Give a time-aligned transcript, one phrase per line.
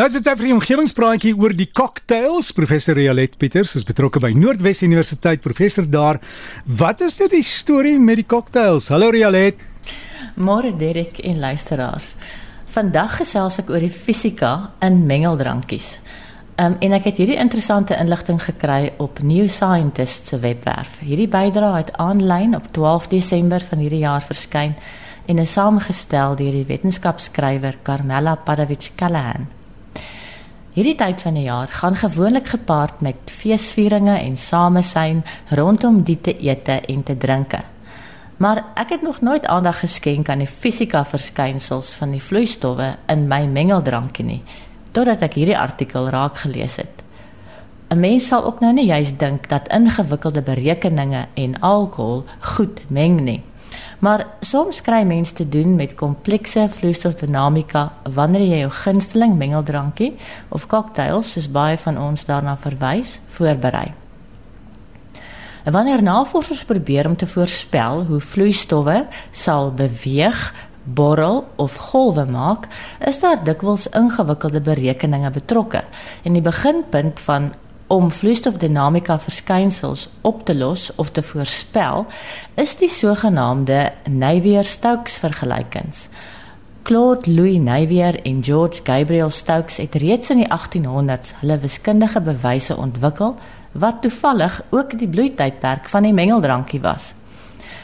[0.00, 2.54] Nou is dit tyd vir die omgewingspraatjie oor die cocktails.
[2.56, 6.16] Professor Rialet Pieters is betrokke by Noordwes Universiteit, professor daar.
[6.64, 8.88] Wat is dit die storie met die cocktails?
[8.88, 9.60] Hallo Rialet.
[10.40, 12.14] Môre Derek en luisteraars.
[12.72, 14.54] Vandag gesels ek oor die fisika
[14.88, 15.90] in mengeldrankies.
[16.56, 21.02] Um, en ek het hierdie interessante inligting gekry op New Scientist se webwerf.
[21.04, 24.78] Hierdie bydra het aanlyn op 12 Desember van hierdie jaar verskyn
[25.28, 29.59] en is saamgestel deur die wetenskapskrywer Carmela Padavich Callahan.
[30.80, 35.18] Hierdie tyd van die jaar gaan gewoonlik gepaard met feesvieringe en samesyn
[35.52, 37.58] rondom die te ete en te drinke.
[38.40, 43.26] Maar ek het nog nooit aandag geskenk aan die fisika verskynsels van die vloeistowwe in
[43.28, 44.40] my mengeldrankie nie
[44.96, 47.04] totdat ek hierdie artikel raak gelees het.
[47.92, 52.24] 'n Mens sal ook nou nie juist dink dat ingewikkelde berekeninge en alkohol
[52.56, 53.42] goed meng nie.
[53.98, 60.16] Maar soms kry mense te doen met komplekse vloeistofdinamika wanneer jy jou gunsteling mengeldrankie
[60.48, 63.90] of cocktails, soos baie van ons daarna verwys, voorberei.
[65.64, 70.52] En wanneer navorsers probeer om te voorspel hoe vloeistowwe sal beweeg
[70.84, 72.68] borrel of golwe maak,
[73.06, 75.84] is daar dikwels ingewikkelde berekeninge betrokke.
[76.22, 77.52] En die beginpunt van
[77.90, 82.06] om vloeistofdinamika verskynsels op te los of te voorspel,
[82.54, 86.04] is die sogenaamde Navier-Stokes vergelykings.
[86.86, 92.76] Claude Louis Navier en George Gabriel Stokes het reeds in die 1800s hulle wiskundige bewyse
[92.76, 93.34] ontwikkel
[93.72, 97.14] wat toevallig ook die bloeitydperk van die mengeldrankie was.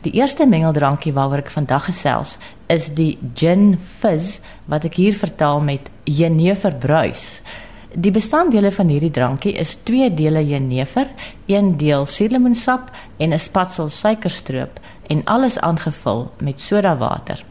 [0.00, 2.38] Die eerste mengeldrankie waaroor ek vandag gesels,
[2.72, 7.42] is die gin fizz wat ek hier vertaal met jenever bruis.
[7.90, 11.08] Die bestanddele van hierdie drankie is 2 dele jenever,
[11.46, 17.44] 1 deel suurlemoensap en 'n spatsel suikerstroop en alles aangevul met sodawater.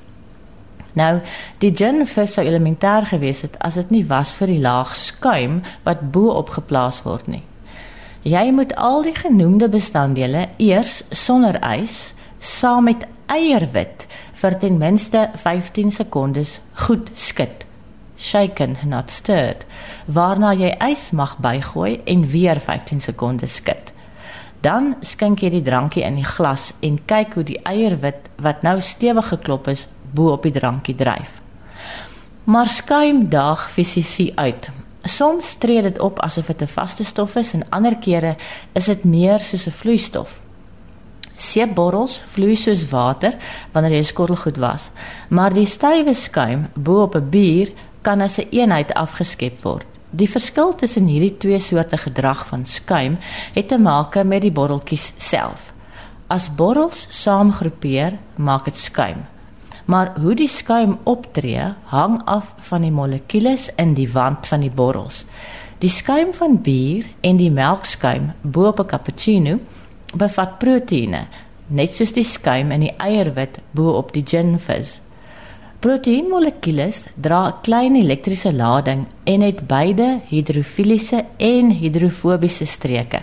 [0.94, 1.20] Nou,
[1.58, 5.62] die gin fizz sou elementêr gewees het as dit nie was vir die laag skuim
[5.84, 7.44] wat bo-op geplaas word nie.
[8.22, 15.30] Jy moet al die genoemde bestanddele eers sonder ys saam met eierwit vir ten minste
[15.36, 17.69] 15 sekondes goed skud.
[18.20, 19.64] Shaken not stirred.
[20.06, 23.94] Waarna jy ys mag bygooi en weer 15 sekondes skud.
[24.62, 28.82] Dan skink jy die drankie in die glas en kyk hoe die eierwit wat nou
[28.84, 31.40] stewig geklop is bo op die drankie dryf.
[32.44, 34.70] Maar skuim daag fisies uit.
[35.08, 38.36] Soms tree dit op asof dit 'n vaste stof is en ander kere
[38.74, 40.42] is dit meer soos 'n vloeistof.
[41.36, 43.38] Seepborrels vloei soos water
[43.72, 44.90] wanneer jy skottelgoed was,
[45.30, 47.72] maar die stywe skuim bo op 'n bier
[48.02, 49.86] kan as 'n een eenheid afgeskep word.
[50.10, 53.18] Die verskil tussen hierdie twee soorte gedrag van skuim
[53.54, 55.74] het te maak met die borreltjies self.
[56.28, 59.26] As borrels saamgroepeer, maak dit skuim.
[59.86, 64.74] Maar hoe die skuim optree, hang af van die molekules in die wand van die
[64.76, 65.26] borrels.
[65.80, 69.58] Die skuim van bier en die melkskuim bo op 'n cappuccino
[70.16, 71.28] bevat proteïene,
[71.68, 75.02] net soos die skuim in die eierwit bo op die gin fizz.
[75.80, 83.22] Proteïenmolekules dra 'n klein elektriese lading en het beide hidrofiliese en hidrofobiese streke.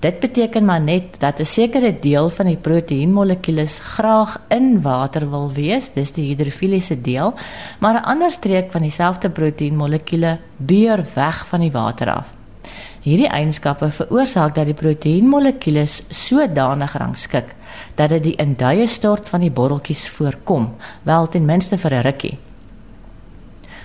[0.00, 5.52] Dit beteken maar net dat 'n sekere deel van die proteïenmolekules graag in water wil
[5.52, 7.34] wees, dis die hidrofiliese deel,
[7.80, 12.34] maar 'n ander streek van dieselfde proteïenmolekule beur weg van die water af.
[13.04, 17.50] Hierdie eienskappe veroorsaak dat die proteïenmolekules sodanig rangskik
[17.98, 20.70] dat dit die induie stort van die botteltjies voorkom,
[21.04, 22.38] wel ten minste vir 'n rukkie.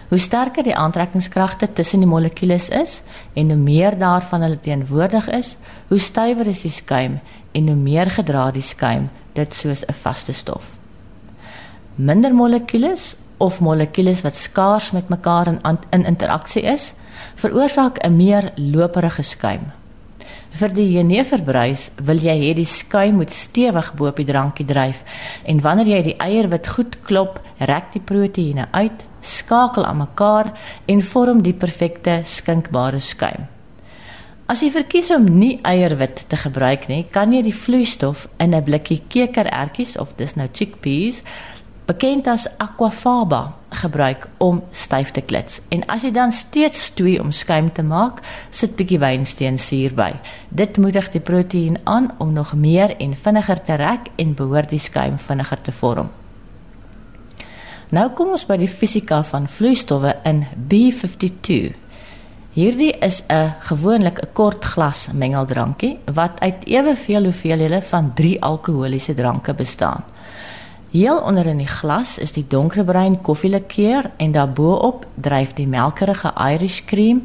[0.09, 3.01] Hoe sterker die aantrekkingskragte tussen die molekules is
[3.33, 5.57] en hoe meer daarvan hulle teenwoordig is,
[5.87, 7.19] hoe stywer is die skuim
[7.51, 10.79] en hoe meer gedra die skuim dit soos 'n vaste stof.
[11.95, 15.59] Minder molekules of molekules wat skaars met mekaar in
[15.89, 16.93] in interaksie is,
[17.35, 19.71] veroorsaak 'n meer loperige skuim.
[20.49, 25.03] Vir die jeneverbruis wil jy hê die skuim moet stewig bo op die drankie dryf
[25.45, 30.51] en wanneer jy die eiерwit goed klop, rek die proteïene uit, skakel aan mekaar
[30.87, 33.45] en vorm die perfekte skinkbare skuim.
[34.49, 38.63] As jy verkies om nie eierwit te gebruik nie, kan jy die vloeistof in 'n
[38.63, 41.21] blikkie kekerertjies of dis nou chickpeas
[41.89, 45.61] bekend as aquafaba gebruik om styf te klits.
[45.73, 48.21] En as jy dan steeds stoei om skuim te maak,
[48.53, 50.11] sit bietjie wynsteensuur by.
[50.49, 54.81] Dit moedig die proteïen aan om nog meer en vinniger te rek en behoort die
[54.81, 56.11] skuim vinniger te vorm.
[57.89, 61.71] Nou kom ons by die fisika van vloeistowwe in B52.
[62.53, 69.13] Hierdie is 'n gewoonlik 'n kort glas mengeldrankie wat uit eweveel hoeveelhede van 3 alkoholiese
[69.13, 70.03] dranke bestaan.
[70.89, 76.81] Heel onder in die glas is die donkerbruin koffielikeur en daarbo-op dryf die melkerige Irish
[76.85, 77.21] cream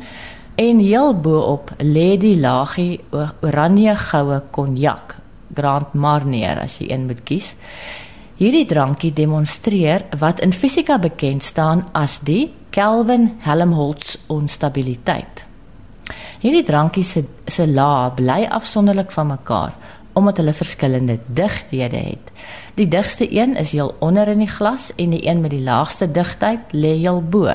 [0.60, 3.00] en heel bo-op lê die laagie
[3.40, 5.16] oranje goue konjak,
[5.54, 7.54] Grand Marnier as jy een moet kies.
[8.36, 15.46] Hierdie drankie demonstreer wat in fisika bekend staan as die Kelvin-Helmholtz onstabiliteit.
[16.44, 19.72] Hierdie drankies se se lae bly afsonderlik van mekaar
[20.14, 22.32] omdat hulle verskillende digthede het.
[22.74, 26.10] Die digste een is heel onder in die glas en die een met die laagste
[26.10, 27.54] digtheid lê heel bo.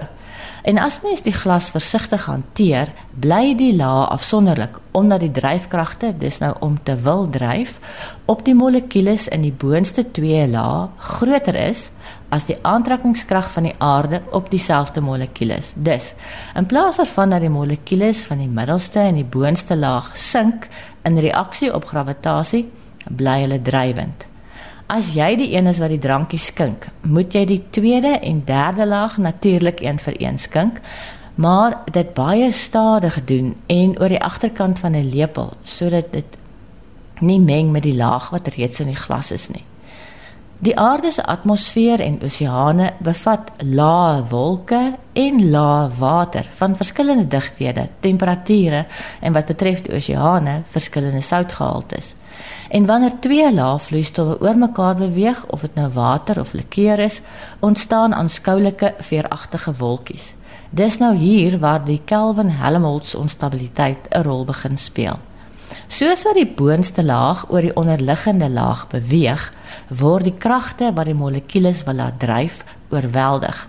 [0.63, 6.39] En as mens die glas versigtig hanteer, bly die laag afsonderlik omdat die dryfkragte, dis
[6.43, 7.77] nou om te wil dryf,
[8.25, 11.89] op die molekules in die boonste twee lae groter is
[12.29, 15.73] as die aantrekkingskrag van die aarde op dieselfde molekules.
[15.75, 16.13] Dus,
[16.55, 20.69] in plaas daarvan dat die molekules van die middelste en die boonste laag sink
[21.07, 22.67] in reaksie op gravitasie,
[23.09, 24.28] bly hulle drywend.
[24.89, 28.87] As jy die een is wat die drankie skink, moet jy die tweede en derde
[28.89, 30.79] laag natuurlik een vir een skink,
[31.37, 36.37] maar dit baie stadig doen en oor die agterkant van 'n lepel sodat dit
[37.21, 39.63] nie meng met die laag wat reeds in die glas is nie.
[40.59, 44.79] Die aarde se atmosfeer en oseane bevat lae wolke
[45.13, 48.81] en lae water van verskillende digthede, temperature
[49.21, 52.15] en wat betref die oseane, verskillende soutgehaltes.
[52.69, 57.21] En wanneer twee lae vloeistowwe oor mekaar beweeg, of dit nou water of likeur is,
[57.59, 60.33] ontstaan aanskoulike veeragtige wolkies.
[60.69, 65.19] Dis nou hier waar die Kelvin-Helmholtz onstabiliteit 'n rol begin speel.
[65.89, 69.47] Soos wat die boonste laag oor die onderliggende laag beweeg,
[69.89, 72.59] word die kragte wat die molekules wil laat dryf
[72.93, 73.63] oorweldig.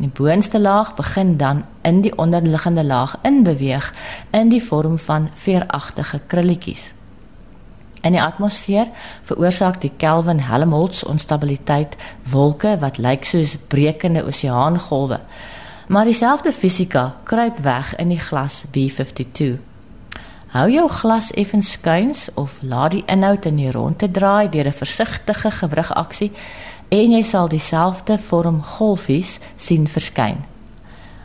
[0.00, 3.90] Die boonste laag begin dan in die onderliggende laag inbeweeg
[4.32, 6.94] in die vorm van veeragtige krulletjies.
[8.00, 8.88] In die atmosfeer
[9.28, 12.00] veroorsaak die Kelvin-Helmholtz onstabiliteit
[12.32, 15.20] wolke wat lyk soos brekende oseaangolwe.
[15.92, 19.65] Maar dieselfde fisika kruip weg in die glas B52.
[20.56, 24.72] Hou jou glas effens skuins of laat die inhoud in die ronde draai deur 'n
[24.72, 26.32] versigtige gewrigaksie
[26.88, 30.36] en jy sal dieselfde vorm golfies sien verskyn.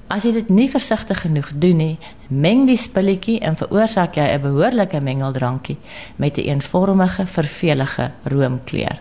[0.07, 4.41] As jy dit nie versigtig genoeg doen nie, meng die spulletjie en veroorsaak jy 'n
[4.41, 5.77] behoorlike mengeldrankie
[6.15, 8.99] met 'n eenvormige, vervelige roomkleur.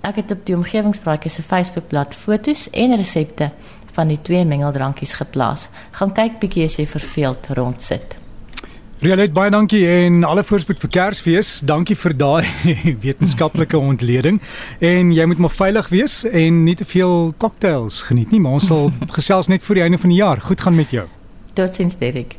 [0.00, 3.50] Ek het op die omgewingspraatjie se Facebookblad foto's en resepte
[3.92, 5.68] van die twee mengeldrankies geplaas.
[5.90, 8.23] Gaan kyk bietjie as jy verveeld rondsit.
[9.04, 11.48] Rielet baie dankie en alle voorspoed vir Kersfees.
[11.68, 12.46] Dankie vir daai
[13.04, 14.38] wetenskaplike ontleding.
[14.80, 18.72] En jy moet maar veilig wees en nie te veel cocktails geniet nie, maar ons
[18.72, 20.40] sal gesels net voor die einde van die jaar.
[20.40, 21.04] Goed gaan met jou.
[21.52, 22.38] Totsiens Derek.